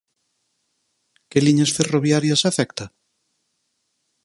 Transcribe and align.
Que 1.29 1.39
liñas 1.45 1.71
ferroviarias 1.77 2.41
afecta? 2.49 2.85